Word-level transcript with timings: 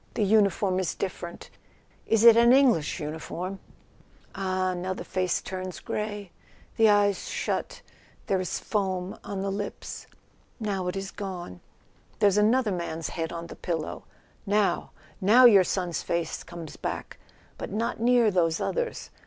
The 0.15 0.23
uniform 0.23 0.79
is 0.79 0.95
different—is 0.95 2.23
it 2.23 2.35
an 2.35 2.53
English 2.53 2.99
uniform?... 2.99 3.59
Ah, 4.33 4.73
now 4.73 4.95
the 4.95 5.03
face 5.03 5.43
turns 5.43 5.79
grey; 5.79 6.31
the 6.75 6.89
eyes 6.89 7.27
shut, 7.29 7.83
there 8.25 8.39
is 8.41 8.57
foam 8.57 9.19
on 9.23 9.43
the 9.43 9.51
lips. 9.51 10.07
Now 10.59 10.87
it 10.87 10.95
is 10.95 11.11
gone—there's 11.11 12.37
another 12.39 12.71
man's 12.71 13.09
head 13.09 13.31
on 13.31 13.45
the 13.45 13.55
pillow... 13.55 14.05
Now, 14.47 14.89
now 15.21 15.45
your 15.45 15.63
son's 15.63 16.01
face 16.01 16.41
comes 16.41 16.77
back; 16.77 17.19
but 17.59 17.69
not 17.71 17.99
near 17.99 18.31
those 18.31 18.59
others. 18.59 19.11